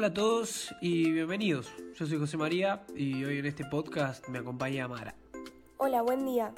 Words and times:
Hola 0.00 0.06
a 0.06 0.14
todos 0.14 0.74
y 0.80 1.12
bienvenidos. 1.12 1.70
Yo 1.94 2.06
soy 2.06 2.16
José 2.16 2.38
María 2.38 2.86
y 2.96 3.22
hoy 3.22 3.40
en 3.40 3.44
este 3.44 3.66
podcast 3.66 4.26
me 4.28 4.38
acompaña 4.38 4.88
Mara. 4.88 5.14
Hola, 5.76 6.00
buen 6.00 6.24
día. 6.24 6.54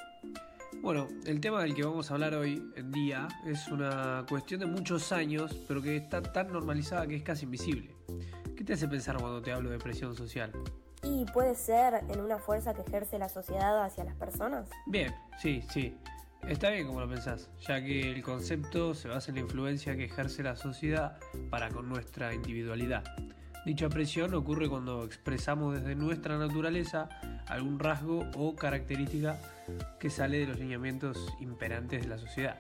Bueno, 0.80 1.08
el 1.26 1.40
tema 1.40 1.61
del 1.61 1.75
que 1.75 1.82
vamos 1.82 2.08
a 2.08 2.14
hablar 2.14 2.34
hoy 2.34 2.62
en 2.76 2.93
día 2.93 3.26
es 3.44 3.67
una 3.67 4.25
cuestión 4.29 4.61
de 4.61 4.67
muchos 4.67 5.11
años, 5.11 5.57
pero 5.67 5.82
que 5.82 5.96
está 5.96 6.22
tan 6.22 6.53
normalizada 6.53 7.04
que 7.08 7.17
es 7.17 7.25
casi 7.25 7.44
invisible. 7.44 7.96
¿Qué 8.57 8.62
te 8.62 8.75
hace 8.75 8.86
pensar 8.86 9.17
cuando 9.18 9.43
te 9.43 9.50
hablo 9.50 9.70
de 9.70 9.79
presión 9.81 10.14
social? 10.14 10.53
¿Y 11.03 11.25
puede 11.32 11.56
ser 11.56 11.95
en 12.11 12.20
una 12.20 12.39
fuerza 12.39 12.75
que 12.75 12.82
ejerce 12.82 13.18
la 13.18 13.29
sociedad 13.29 13.82
hacia 13.82 14.04
las 14.04 14.14
personas? 14.14 14.70
Bien, 14.86 15.12
sí, 15.40 15.64
sí. 15.72 15.98
Está 16.49 16.71
bien 16.71 16.87
como 16.87 17.01
lo 17.01 17.09
pensás, 17.09 17.49
ya 17.61 17.82
que 17.82 18.11
el 18.11 18.23
concepto 18.23 18.95
se 18.95 19.09
basa 19.09 19.31
en 19.31 19.37
la 19.37 19.43
influencia 19.43 19.96
que 19.96 20.05
ejerce 20.05 20.43
la 20.43 20.57
sociedad 20.57 21.18
para 21.51 21.71
con 21.71 21.89
nuestra 21.89 22.35
individualidad. 22.35 23.05
Dicha 23.65 23.89
presión 23.89 24.35
ocurre 24.35 24.68
cuando 24.68 25.05
expresamos 25.05 25.75
desde 25.75 25.95
nuestra 25.95 26.37
naturaleza 26.37 27.09
algún 27.46 27.79
rasgo 27.79 28.25
o 28.37 28.57
característica 28.57 29.39
que 30.01 30.11
sale 30.11 30.39
de 30.39 30.46
los 30.46 30.59
lineamientos 30.59 31.32
imperantes 31.39 32.03
de 32.03 32.09
la 32.09 32.19
sociedad. 32.19 32.59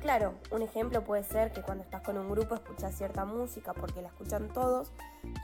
Claro, 0.00 0.34
un 0.50 0.62
ejemplo 0.62 1.04
puede 1.04 1.22
ser 1.22 1.52
que 1.52 1.62
cuando 1.62 1.84
estás 1.84 2.02
con 2.02 2.18
un 2.18 2.28
grupo 2.28 2.56
escuchas 2.56 2.96
cierta 2.96 3.24
música 3.24 3.74
porque 3.74 4.02
la 4.02 4.08
escuchan 4.08 4.48
todos 4.48 4.92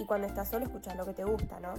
y 0.00 0.06
cuando 0.06 0.26
estás 0.26 0.50
solo 0.50 0.64
escuchas 0.64 0.96
lo 0.96 1.06
que 1.06 1.14
te 1.14 1.24
gusta, 1.24 1.60
¿no? 1.60 1.74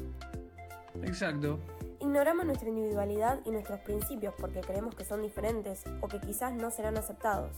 Exacto. 1.03 1.59
Ignoramos 2.02 2.45
nuestra 2.45 2.67
individualidad 2.67 3.41
y 3.45 3.52
nuestros 3.52 3.80
principios 3.81 4.33
porque 4.39 4.61
creemos 4.61 4.95
que 4.95 5.05
son 5.05 5.21
diferentes 5.21 5.83
o 6.02 6.08
que 6.08 6.19
quizás 6.19 6.52
no 6.52 6.71
serán 6.71 6.97
aceptados. 6.97 7.55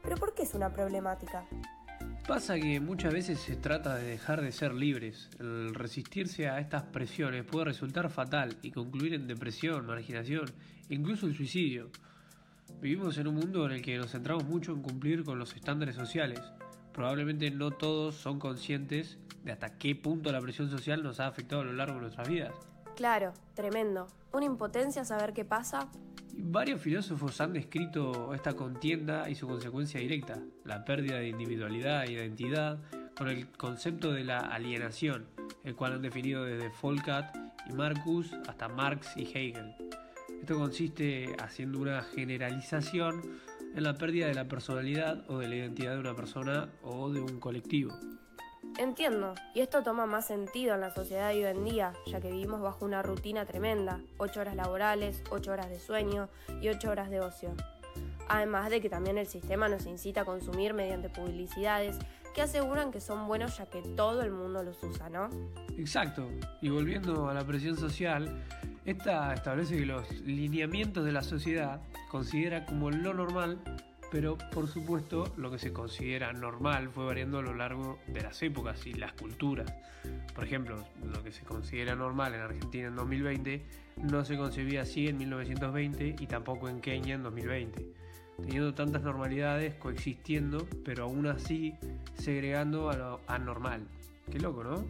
Pero 0.00 0.16
¿por 0.16 0.32
qué 0.32 0.44
es 0.44 0.54
una 0.54 0.72
problemática? 0.72 1.44
Pasa 2.28 2.54
que 2.54 2.78
muchas 2.78 3.12
veces 3.12 3.40
se 3.40 3.56
trata 3.56 3.96
de 3.96 4.04
dejar 4.04 4.42
de 4.42 4.52
ser 4.52 4.72
libres. 4.72 5.28
El 5.40 5.74
resistirse 5.74 6.48
a 6.48 6.60
estas 6.60 6.84
presiones 6.84 7.44
puede 7.44 7.66
resultar 7.66 8.08
fatal 8.10 8.56
y 8.62 8.70
concluir 8.70 9.12
en 9.12 9.26
depresión, 9.26 9.86
marginación 9.86 10.46
incluso 10.88 11.26
el 11.26 11.34
suicidio. 11.34 11.90
Vivimos 12.80 13.18
en 13.18 13.26
un 13.26 13.34
mundo 13.34 13.66
en 13.66 13.72
el 13.72 13.82
que 13.82 13.98
nos 13.98 14.12
centramos 14.12 14.44
mucho 14.44 14.72
en 14.72 14.82
cumplir 14.82 15.24
con 15.24 15.38
los 15.38 15.54
estándares 15.56 15.96
sociales. 15.96 16.40
Probablemente 16.92 17.50
no 17.50 17.72
todos 17.72 18.14
son 18.14 18.38
conscientes 18.38 19.18
de 19.42 19.50
hasta 19.50 19.76
qué 19.78 19.96
punto 19.96 20.30
la 20.30 20.40
presión 20.40 20.70
social 20.70 21.02
nos 21.02 21.18
ha 21.18 21.26
afectado 21.26 21.62
a 21.62 21.64
lo 21.64 21.72
largo 21.72 21.94
de 21.94 22.02
nuestras 22.02 22.28
vidas. 22.28 22.54
Claro, 22.96 23.32
tremendo. 23.54 24.06
Una 24.32 24.46
impotencia 24.46 25.04
saber 25.04 25.32
qué 25.32 25.44
pasa 25.44 25.88
Varios 26.36 26.80
filósofos 26.80 27.40
han 27.40 27.52
descrito 27.52 28.34
esta 28.34 28.54
contienda 28.54 29.30
y 29.30 29.36
su 29.36 29.46
consecuencia 29.46 30.00
directa, 30.00 30.40
la 30.64 30.84
pérdida 30.84 31.18
de 31.18 31.28
individualidad 31.28 32.04
e 32.04 32.12
identidad, 32.12 32.80
con 33.16 33.28
el 33.28 33.46
concepto 33.52 34.12
de 34.12 34.24
la 34.24 34.40
alienación, 34.40 35.26
el 35.62 35.76
cual 35.76 35.92
han 35.92 36.02
definido 36.02 36.44
desde 36.44 36.70
Folcat 36.70 37.36
y 37.68 37.72
Marcus 37.72 38.32
hasta 38.48 38.66
Marx 38.66 39.16
y 39.16 39.22
Hegel. 39.22 39.76
Esto 40.40 40.58
consiste 40.58 41.36
haciendo 41.38 41.78
una 41.78 42.02
generalización 42.02 43.22
en 43.74 43.84
la 43.84 43.94
pérdida 43.94 44.26
de 44.26 44.34
la 44.34 44.48
personalidad 44.48 45.24
o 45.30 45.38
de 45.38 45.48
la 45.48 45.54
identidad 45.54 45.94
de 45.94 46.00
una 46.00 46.16
persona 46.16 46.68
o 46.82 47.12
de 47.12 47.20
un 47.20 47.38
colectivo. 47.38 47.96
Entiendo, 48.78 49.34
y 49.54 49.60
esto 49.60 49.84
toma 49.84 50.04
más 50.04 50.26
sentido 50.26 50.74
en 50.74 50.80
la 50.80 50.90
sociedad 50.90 51.28
de 51.28 51.46
hoy 51.46 51.56
en 51.56 51.64
día, 51.64 51.92
ya 52.06 52.20
que 52.20 52.32
vivimos 52.32 52.60
bajo 52.60 52.84
una 52.84 53.02
rutina 53.02 53.46
tremenda, 53.46 54.00
8 54.18 54.40
horas 54.40 54.56
laborales, 54.56 55.22
8 55.30 55.52
horas 55.52 55.70
de 55.70 55.78
sueño 55.78 56.28
y 56.60 56.68
8 56.68 56.90
horas 56.90 57.08
de 57.08 57.20
ocio. 57.20 57.54
Además 58.28 58.70
de 58.70 58.80
que 58.80 58.88
también 58.90 59.16
el 59.16 59.28
sistema 59.28 59.68
nos 59.68 59.86
incita 59.86 60.22
a 60.22 60.24
consumir 60.24 60.74
mediante 60.74 61.08
publicidades 61.08 61.98
que 62.34 62.42
aseguran 62.42 62.90
que 62.90 63.00
son 63.00 63.28
buenos 63.28 63.56
ya 63.58 63.66
que 63.66 63.80
todo 63.80 64.22
el 64.22 64.32
mundo 64.32 64.64
los 64.64 64.82
usa, 64.82 65.08
¿no? 65.08 65.30
Exacto, 65.78 66.28
y 66.60 66.68
volviendo 66.68 67.28
a 67.28 67.34
la 67.34 67.46
presión 67.46 67.76
social, 67.76 68.42
esta 68.84 69.34
establece 69.34 69.76
que 69.76 69.86
los 69.86 70.10
lineamientos 70.22 71.04
de 71.04 71.12
la 71.12 71.22
sociedad 71.22 71.80
considera 72.10 72.66
como 72.66 72.90
lo 72.90 73.14
normal 73.14 73.60
pero 74.14 74.38
por 74.52 74.68
supuesto 74.68 75.24
lo 75.36 75.50
que 75.50 75.58
se 75.58 75.72
considera 75.72 76.32
normal 76.32 76.88
fue 76.88 77.04
variando 77.04 77.40
a 77.40 77.42
lo 77.42 77.52
largo 77.52 77.98
de 78.06 78.20
las 78.20 78.40
épocas 78.44 78.86
y 78.86 78.92
las 78.92 79.12
culturas. 79.14 79.74
Por 80.36 80.44
ejemplo, 80.44 80.76
lo 81.02 81.24
que 81.24 81.32
se 81.32 81.42
considera 81.42 81.96
normal 81.96 82.32
en 82.32 82.42
Argentina 82.42 82.86
en 82.86 82.94
2020 82.94 83.62
no 84.04 84.24
se 84.24 84.36
concebía 84.36 84.82
así 84.82 85.08
en 85.08 85.18
1920 85.18 86.14
y 86.20 86.26
tampoco 86.28 86.68
en 86.68 86.80
Kenia 86.80 87.16
en 87.16 87.24
2020, 87.24 87.92
teniendo 88.36 88.72
tantas 88.72 89.02
normalidades 89.02 89.74
coexistiendo, 89.74 90.64
pero 90.84 91.06
aún 91.06 91.26
así 91.26 91.74
segregando 92.14 92.90
a 92.90 92.96
lo 92.96 93.20
anormal. 93.26 93.84
Qué 94.30 94.38
loco, 94.38 94.62
¿no? 94.62 94.84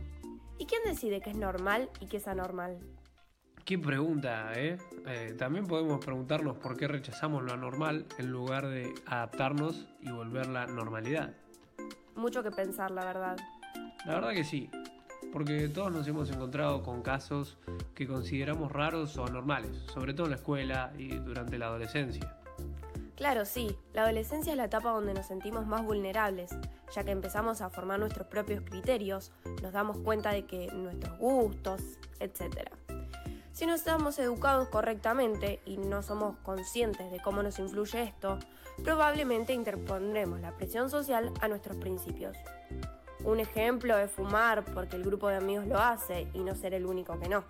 ¿Y 0.59 0.67
quién 0.67 0.83
decide 0.85 1.23
qué 1.23 1.31
es 1.31 1.37
normal 1.37 1.89
y 1.99 2.09
qué 2.09 2.19
es 2.19 2.29
anormal? 2.29 2.79
Qué 3.65 3.79
pregunta, 3.79 4.53
¿eh? 4.57 4.77
¿eh? 5.07 5.35
También 5.39 5.67
podemos 5.67 6.05
preguntarnos 6.05 6.59
por 6.59 6.77
qué 6.77 6.87
rechazamos 6.87 7.43
lo 7.43 7.55
anormal 7.55 8.05
en 8.19 8.31
lugar 8.31 8.67
de 8.69 8.93
adaptarnos 9.07 9.87
y 10.03 10.11
volver 10.11 10.49
la 10.49 10.67
normalidad. 10.67 11.33
Mucho 12.15 12.43
que 12.43 12.51
pensar, 12.51 12.91
la 12.91 13.07
verdad. 13.07 13.39
La 14.05 14.17
verdad 14.17 14.33
que 14.33 14.45
sí, 14.45 14.69
porque 15.33 15.67
todos 15.69 15.91
nos 15.91 16.07
hemos 16.07 16.31
encontrado 16.31 16.83
con 16.83 17.01
casos 17.01 17.57
que 17.95 18.07
consideramos 18.07 18.71
raros 18.71 19.17
o 19.17 19.25
anormales, 19.25 19.79
sobre 19.95 20.13
todo 20.13 20.27
en 20.27 20.33
la 20.33 20.37
escuela 20.37 20.93
y 20.99 21.17
durante 21.17 21.57
la 21.57 21.69
adolescencia. 21.69 22.37
Claro, 23.17 23.47
sí, 23.47 23.75
la 23.95 24.03
adolescencia 24.03 24.53
es 24.53 24.59
la 24.59 24.67
etapa 24.67 24.91
donde 24.91 25.15
nos 25.15 25.27
sentimos 25.27 25.67
más 25.67 25.83
vulnerables, 25.83 26.51
ya 26.95 27.03
que 27.03 27.13
empezamos 27.13 27.63
a 27.63 27.71
formar 27.71 27.99
nuestros 27.99 28.27
propios 28.27 28.63
criterios, 28.63 29.33
nos 29.63 29.73
damos 29.73 29.97
cuenta 30.01 30.33
de 30.33 30.45
que 30.45 30.67
nuestros 30.67 31.17
gustos, 31.19 31.81
etc. 32.21 32.69
Si 33.55 33.67
no 33.67 33.75
estamos 33.75 34.19
educados 34.19 34.69
correctamente 34.69 35.61
y 35.65 35.77
no 35.77 36.03
somos 36.03 36.37
conscientes 36.39 37.13
de 37.13 37.21
cómo 37.21 37.41
nos 37.41 37.61
influye 37.61 38.03
esto, 38.03 38.41
probablemente 38.83 39.53
interpondremos 39.53 40.41
la 40.41 40.57
presión 40.57 40.91
social 40.91 41.33
a 41.41 41.47
nuestros 41.47 41.77
principios. 41.77 42.37
Un 43.23 43.39
ejemplo 43.39 43.97
es 43.97 44.11
fumar 44.11 44.65
porque 44.75 44.97
el 44.97 45.05
grupo 45.05 45.29
de 45.29 45.37
amigos 45.37 45.69
lo 45.69 45.79
hace 45.79 46.27
y 46.35 46.41
no 46.41 46.57
ser 46.57 46.75
el 46.75 46.85
único 46.85 47.17
que 47.21 47.29
no. 47.29 47.45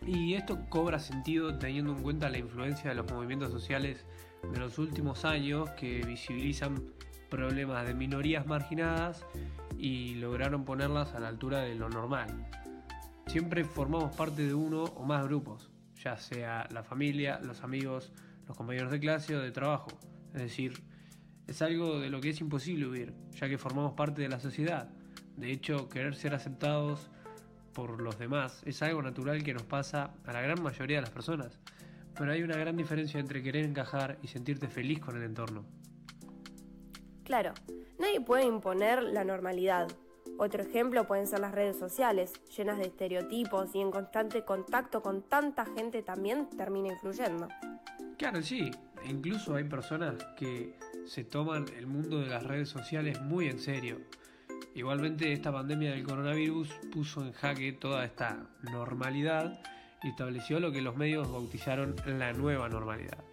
Y 0.00 0.32
esto 0.32 0.60
cobra 0.70 0.98
sentido 0.98 1.58
teniendo 1.58 1.92
en 1.92 2.02
cuenta 2.02 2.30
la 2.30 2.38
influencia 2.38 2.88
de 2.88 2.96
los 2.96 3.12
movimientos 3.12 3.52
sociales 3.52 4.02
de 4.50 4.58
los 4.58 4.78
últimos 4.78 5.26
años 5.26 5.68
que 5.72 6.06
visibilizan 6.06 6.82
problemas 7.28 7.86
de 7.86 7.92
minorías 7.92 8.46
marginadas 8.46 9.26
y 9.76 10.14
lograron 10.14 10.64
ponerlas 10.64 11.14
a 11.14 11.20
la 11.20 11.28
altura 11.28 11.60
de 11.60 11.74
lo 11.74 11.90
normal. 11.90 12.28
Siempre 13.26 13.64
formamos 13.64 14.14
parte 14.16 14.46
de 14.46 14.54
uno 14.54 14.84
o 14.84 15.02
más 15.04 15.24
grupos, 15.24 15.68
ya 16.02 16.16
sea 16.16 16.68
la 16.70 16.82
familia, 16.82 17.40
los 17.42 17.62
amigos, 17.62 18.12
los 18.46 18.56
compañeros 18.56 18.90
de 18.92 19.00
clase 19.00 19.36
o 19.36 19.40
de 19.40 19.50
trabajo. 19.50 19.88
Es 20.32 20.42
decir, 20.42 20.74
es 21.46 21.60
algo 21.60 21.98
de 21.98 22.08
lo 22.08 22.20
que 22.20 22.30
es 22.30 22.40
imposible 22.40 22.86
huir, 22.86 23.14
ya 23.32 23.48
que 23.48 23.58
formamos 23.58 23.94
parte 23.94 24.22
de 24.22 24.28
la 24.28 24.38
sociedad. 24.38 24.88
De 25.36 25.50
hecho, 25.50 25.88
querer 25.88 26.14
ser 26.14 26.34
aceptados 26.34 27.10
por 27.72 28.00
los 28.00 28.18
demás 28.18 28.62
es 28.64 28.80
algo 28.82 29.02
natural 29.02 29.42
que 29.42 29.52
nos 29.52 29.64
pasa 29.64 30.14
a 30.24 30.32
la 30.32 30.40
gran 30.40 30.62
mayoría 30.62 30.98
de 30.98 31.02
las 31.02 31.10
personas. 31.10 31.58
Pero 32.16 32.32
hay 32.32 32.42
una 32.42 32.56
gran 32.56 32.76
diferencia 32.76 33.20
entre 33.20 33.42
querer 33.42 33.66
encajar 33.66 34.18
y 34.22 34.28
sentirte 34.28 34.68
feliz 34.68 35.00
con 35.00 35.16
el 35.16 35.24
entorno. 35.24 35.66
Claro, 37.24 37.52
nadie 37.98 38.20
puede 38.20 38.46
imponer 38.46 39.02
la 39.02 39.24
normalidad, 39.24 39.88
otro 40.38 40.62
ejemplo 40.62 41.06
pueden 41.06 41.26
ser 41.26 41.40
las 41.40 41.52
redes 41.52 41.76
sociales, 41.76 42.32
llenas 42.56 42.78
de 42.78 42.84
estereotipos 42.84 43.74
y 43.74 43.80
en 43.80 43.90
constante 43.90 44.44
contacto 44.44 45.02
con 45.02 45.22
tanta 45.22 45.64
gente 45.64 46.02
también 46.02 46.48
termina 46.56 46.88
influyendo. 46.88 47.48
Claro, 48.18 48.42
sí. 48.42 48.70
Incluso 49.08 49.54
hay 49.54 49.64
personas 49.64 50.14
que 50.36 50.74
se 51.06 51.22
toman 51.22 51.66
el 51.76 51.86
mundo 51.86 52.20
de 52.20 52.26
las 52.26 52.42
redes 52.42 52.68
sociales 52.68 53.20
muy 53.20 53.46
en 53.46 53.60
serio. 53.60 54.00
Igualmente 54.74 55.32
esta 55.32 55.52
pandemia 55.52 55.92
del 55.92 56.04
coronavirus 56.04 56.68
puso 56.92 57.22
en 57.22 57.32
jaque 57.32 57.72
toda 57.72 58.04
esta 58.04 58.46
normalidad 58.62 59.60
y 60.02 60.08
estableció 60.08 60.60
lo 60.60 60.72
que 60.72 60.82
los 60.82 60.96
medios 60.96 61.30
bautizaron 61.30 61.96
la 62.06 62.32
nueva 62.32 62.68
normalidad. 62.68 63.24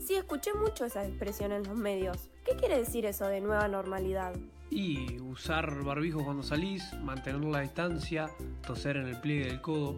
Sí, 0.00 0.14
escuché 0.14 0.54
mucho 0.54 0.86
esa 0.86 1.06
expresión 1.06 1.52
en 1.52 1.62
los 1.64 1.76
medios. 1.76 2.30
¿Qué 2.44 2.56
quiere 2.56 2.78
decir 2.78 3.06
eso 3.06 3.26
de 3.26 3.40
nueva 3.40 3.68
normalidad? 3.68 4.34
Y 4.70 5.20
usar 5.20 5.82
barbijo 5.82 6.24
cuando 6.24 6.42
salís, 6.42 6.92
mantener 7.02 7.44
la 7.44 7.60
distancia, 7.60 8.30
toser 8.64 8.96
en 8.96 9.08
el 9.08 9.20
pliegue 9.20 9.46
del 9.46 9.60
codo 9.60 9.96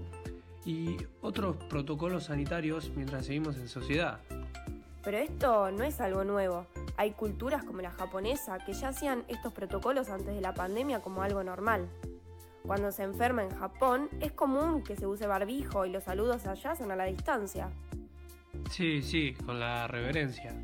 y 0.65 0.97
otros 1.21 1.57
protocolos 1.69 2.25
sanitarios 2.25 2.91
mientras 2.97 3.27
seguimos 3.27 3.57
en 3.57 3.69
sociedad. 3.69 4.21
Pero 5.05 5.19
esto 5.19 5.71
no 5.73 5.85
es 5.85 6.01
algo 6.01 6.25
nuevo. 6.25 6.67
Hay 6.97 7.13
culturas 7.13 7.65
como 7.65 7.83
la 7.83 7.91
japonesa 7.91 8.59
que 8.59 8.73
ya 8.73 8.89
hacían 8.89 9.25
estos 9.29 9.53
protocolos 9.53 10.09
antes 10.09 10.35
de 10.35 10.41
la 10.41 10.55
pandemia 10.55 11.01
como 11.01 11.23
algo 11.23 11.43
normal. 11.43 11.89
Cuando 12.65 12.93
se 12.93 13.03
enferma 13.03 13.43
en 13.43 13.51
Japón 13.51 14.09
es 14.21 14.33
común 14.33 14.85
que 14.85 14.97
se 14.97 15.07
use 15.07 15.27
barbijo 15.27 15.85
y 15.85 15.91
los 15.91 16.05
saludos 16.05 16.47
allá 16.47 16.77
son 16.77 16.93
a 16.93 16.97
la 16.97 17.07
distancia. 17.07 17.71
Sí, 18.71 19.03
sí, 19.03 19.35
con 19.45 19.59
la 19.59 19.89
reverencia. 19.89 20.55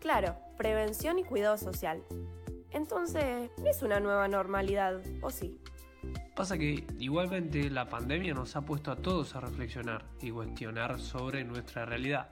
Claro, 0.00 0.36
prevención 0.56 1.18
y 1.18 1.24
cuidado 1.24 1.58
social. 1.58 2.02
Entonces, 2.72 3.50
no 3.58 3.66
es 3.66 3.82
una 3.82 4.00
nueva 4.00 4.28
normalidad, 4.28 5.00
¿o 5.22 5.30
sí? 5.30 5.58
Pasa 6.36 6.56
que 6.56 6.86
igualmente 6.98 7.68
la 7.70 7.88
pandemia 7.88 8.34
nos 8.34 8.54
ha 8.54 8.60
puesto 8.60 8.92
a 8.92 8.96
todos 8.96 9.34
a 9.34 9.40
reflexionar 9.40 10.04
y 10.20 10.30
cuestionar 10.30 11.00
sobre 11.00 11.44
nuestra 11.44 11.84
realidad. 11.84 12.30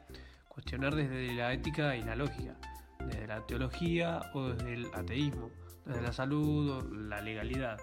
Cuestionar 0.49 0.95
desde 0.95 1.35
la 1.35 1.53
ética 1.53 1.97
y 1.97 2.03
la 2.03 2.15
lógica, 2.15 2.57
desde 3.05 3.27
la 3.27 3.45
teología 3.47 4.21
o 4.33 4.51
desde 4.51 4.75
el 4.75 4.87
ateísmo, 4.95 5.51
desde 5.85 6.03
la 6.03 6.13
salud 6.13 6.71
o 6.71 6.95
la 6.95 7.21
legalidad. 7.21 7.79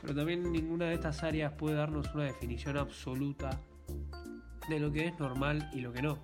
Pero 0.00 0.14
también 0.14 0.50
ninguna 0.50 0.86
de 0.86 0.94
estas 0.94 1.22
áreas 1.22 1.52
puede 1.52 1.76
darnos 1.76 2.12
una 2.14 2.24
definición 2.24 2.76
absoluta 2.76 3.60
de 4.68 4.80
lo 4.80 4.90
que 4.90 5.06
es 5.06 5.18
normal 5.18 5.70
y 5.72 5.80
lo 5.80 5.92
que 5.92 6.02
no. 6.02 6.18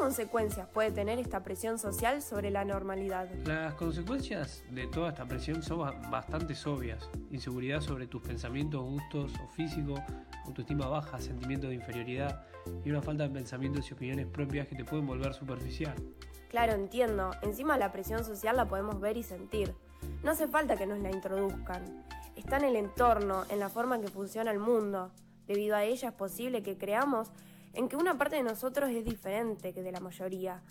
¿Y 0.00 0.02
qué 0.02 0.06
consecuencias 0.06 0.66
puede 0.68 0.90
tener 0.92 1.18
esta 1.18 1.42
presión 1.42 1.78
social 1.78 2.22
sobre 2.22 2.50
la 2.50 2.64
normalidad? 2.64 3.28
Las 3.44 3.74
consecuencias 3.74 4.64
de 4.70 4.86
toda 4.86 5.10
esta 5.10 5.26
presión 5.26 5.62
son 5.62 6.10
bastante 6.10 6.54
obvias. 6.64 7.10
Inseguridad 7.30 7.82
sobre 7.82 8.06
tus 8.06 8.22
pensamientos, 8.22 8.82
gustos 8.82 9.34
o 9.44 9.48
físico, 9.48 10.02
autoestima 10.46 10.86
baja, 10.86 11.20
sentimiento 11.20 11.68
de 11.68 11.74
inferioridad 11.74 12.46
y 12.82 12.88
una 12.88 13.02
falta 13.02 13.24
de 13.24 13.34
pensamientos 13.34 13.90
y 13.90 13.92
opiniones 13.92 14.26
propias 14.26 14.68
que 14.68 14.74
te 14.74 14.86
pueden 14.86 15.06
volver 15.06 15.34
superficial. 15.34 15.94
Claro, 16.48 16.72
entiendo. 16.72 17.32
Encima 17.42 17.76
la 17.76 17.92
presión 17.92 18.24
social 18.24 18.56
la 18.56 18.68
podemos 18.68 19.00
ver 19.00 19.18
y 19.18 19.22
sentir. 19.22 19.74
No 20.22 20.30
hace 20.30 20.48
falta 20.48 20.76
que 20.76 20.86
nos 20.86 21.00
la 21.00 21.10
introduzcan. 21.10 22.06
Está 22.36 22.56
en 22.56 22.64
el 22.64 22.76
entorno, 22.76 23.44
en 23.50 23.60
la 23.60 23.68
forma 23.68 23.96
en 23.96 24.02
que 24.02 24.08
funciona 24.08 24.50
el 24.50 24.60
mundo. 24.60 25.12
Debido 25.46 25.76
a 25.76 25.84
ella 25.84 26.08
es 26.08 26.14
posible 26.14 26.62
que 26.62 26.78
creamos 26.78 27.30
en 27.74 27.88
que 27.88 27.96
una 27.96 28.18
parte 28.18 28.36
de 28.36 28.42
nosotros 28.42 28.90
es 28.90 29.04
diferente 29.04 29.72
que 29.72 29.82
de 29.82 29.92
la 29.92 30.00
mayoría 30.00 30.62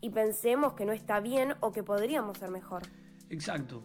y 0.00 0.10
pensemos 0.10 0.74
que 0.74 0.84
no 0.84 0.92
está 0.92 1.20
bien 1.20 1.54
o 1.60 1.72
que 1.72 1.82
podríamos 1.82 2.38
ser 2.38 2.50
mejor. 2.50 2.82
Exacto. 3.30 3.82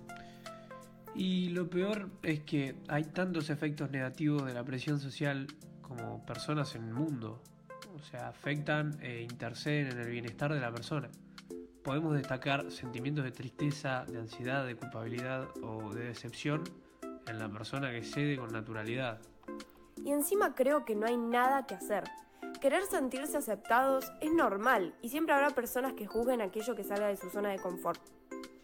Y 1.14 1.50
lo 1.50 1.70
peor 1.70 2.10
es 2.24 2.42
que 2.42 2.76
hay 2.88 3.04
tantos 3.06 3.50
efectos 3.50 3.92
negativos 3.92 4.46
de 4.46 4.54
la 4.54 4.64
presión 4.64 5.00
social 5.00 5.48
como 5.82 6.26
personas 6.26 6.76
en 6.76 6.86
el 6.86 6.94
mundo. 6.94 7.42
O 7.96 8.00
sea, 8.00 8.30
afectan 8.30 8.98
e 9.02 9.22
interceden 9.22 9.92
en 9.92 10.00
el 10.00 10.10
bienestar 10.10 10.54
de 10.54 10.60
la 10.60 10.72
persona. 10.72 11.10
Podemos 11.84 12.14
destacar 12.14 12.72
sentimientos 12.72 13.24
de 13.24 13.32
tristeza, 13.32 14.06
de 14.06 14.20
ansiedad, 14.20 14.66
de 14.66 14.76
culpabilidad 14.76 15.48
o 15.62 15.94
de 15.94 16.06
decepción 16.06 16.64
en 17.28 17.40
la 17.40 17.50
persona 17.50 17.92
que 17.92 18.04
cede 18.04 18.38
con 18.38 18.52
naturalidad. 18.52 19.20
Y 20.04 20.12
encima 20.12 20.56
creo 20.56 20.86
que 20.86 20.96
no 20.96 21.06
hay 21.06 21.18
nada 21.18 21.66
que 21.68 21.76
hacer. 21.76 22.04
Querer 22.60 22.84
sentirse 22.86 23.38
aceptados 23.38 24.12
es 24.20 24.32
normal 24.32 24.96
y 25.02 25.10
siempre 25.10 25.34
habrá 25.34 25.50
personas 25.50 25.94
que 25.94 26.06
juzguen 26.06 26.42
aquello 26.42 26.76
que 26.76 26.84
salga 26.84 27.08
de 27.08 27.18
su 27.18 27.30
zona 27.30 27.50
de 27.50 27.60
confort. 27.60 28.02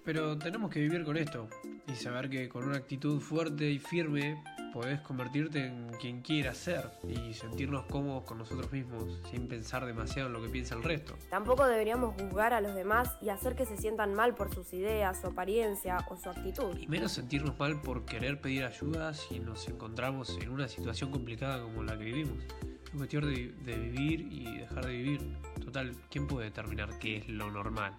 Pero 0.08 0.38
tenemos 0.38 0.72
que 0.72 0.80
vivir 0.80 1.04
con 1.04 1.18
esto 1.18 1.50
y 1.86 1.94
saber 1.96 2.30
que 2.30 2.48
con 2.48 2.64
una 2.64 2.78
actitud 2.78 3.20
fuerte 3.20 3.70
y 3.70 3.78
firme 3.78 4.42
podés 4.72 5.02
convertirte 5.02 5.66
en 5.66 5.90
quien 6.00 6.22
quieras 6.22 6.56
ser 6.56 6.90
y 7.10 7.34
sentirnos 7.34 7.88
cómodos 7.88 8.24
con 8.24 8.38
nosotros 8.38 8.72
mismos 8.72 9.22
sin 9.30 9.50
pensar 9.50 9.86
demasiado 9.86 10.28
en 10.30 10.34
lo 10.34 10.42
que 10.42 10.48
piensa 10.48 10.76
el 10.76 10.84
resto. 10.84 11.18
Tampoco 11.30 11.68
deberíamos 11.68 12.16
juzgar 12.22 12.54
a 12.54 12.62
los 12.62 12.74
demás 12.74 13.18
y 13.22 13.28
hacer 13.28 13.58
que 13.58 13.66
se 13.66 13.76
sientan 13.76 14.14
mal 14.14 14.34
por 14.34 14.56
sus 14.56 14.72
ideas, 14.72 15.20
su 15.20 15.28
apariencia 15.28 15.98
o 16.10 16.16
su 16.16 16.30
actitud. 16.30 16.78
Y 16.80 16.88
menos 16.88 17.12
sentirnos 17.12 17.60
mal 17.60 17.82
por 17.82 18.06
querer 18.06 18.40
pedir 18.40 18.64
ayuda 18.64 19.14
si 19.14 19.42
nos 19.42 19.68
encontramos 19.68 20.40
en 20.42 20.52
una 20.52 20.70
situación 20.70 21.12
complicada 21.12 21.62
como 21.62 21.84
la 21.84 21.98
que 21.98 22.06
vivimos. 22.06 22.38
Es 22.86 22.92
cuestión 22.92 23.26
de, 23.26 23.52
de 23.66 23.76
vivir 23.76 24.22
y 24.32 24.60
dejar 24.60 24.86
de 24.86 24.94
vivir. 24.94 25.38
Total, 25.66 25.94
¿quién 26.10 26.28
puede 26.28 26.46
determinar 26.46 26.98
qué 26.98 27.18
es 27.18 27.28
lo 27.28 27.52
normal? 27.52 27.94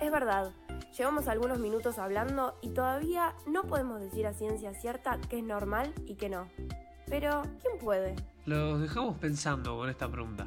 Es 0.00 0.10
verdad, 0.10 0.52
llevamos 0.96 1.28
algunos 1.28 1.58
minutos 1.58 1.98
hablando 1.98 2.58
y 2.60 2.70
todavía 2.70 3.34
no 3.46 3.62
podemos 3.62 4.00
decir 4.00 4.26
a 4.26 4.34
ciencia 4.34 4.74
cierta 4.74 5.18
qué 5.28 5.38
es 5.38 5.44
normal 5.44 5.92
y 6.06 6.16
qué 6.16 6.28
no. 6.28 6.48
Pero, 7.06 7.42
¿quién 7.60 7.78
puede? 7.78 8.16
Los 8.46 8.80
dejamos 8.80 9.18
pensando 9.18 9.76
con 9.76 9.88
esta 9.88 10.10
pregunta. 10.10 10.46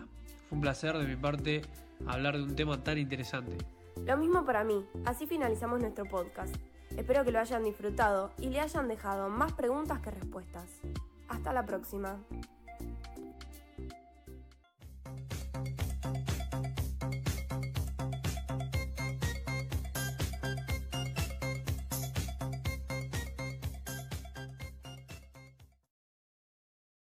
Fue 0.49 0.55
un 0.55 0.61
placer 0.61 0.97
de 0.97 1.05
mi 1.05 1.15
parte 1.15 1.61
hablar 2.05 2.37
de 2.37 2.43
un 2.43 2.55
tema 2.55 2.83
tan 2.83 2.97
interesante. 2.97 3.57
Lo 4.05 4.17
mismo 4.17 4.45
para 4.45 4.63
mí, 4.63 4.85
así 5.05 5.27
finalizamos 5.27 5.79
nuestro 5.79 6.05
podcast. 6.05 6.55
Espero 6.95 7.23
que 7.23 7.31
lo 7.31 7.39
hayan 7.39 7.63
disfrutado 7.63 8.31
y 8.39 8.49
le 8.49 8.59
hayan 8.59 8.87
dejado 8.87 9.29
más 9.29 9.53
preguntas 9.53 9.99
que 9.99 10.11
respuestas. 10.11 10.81
Hasta 11.27 11.53
la 11.53 11.65
próxima. 11.65 12.19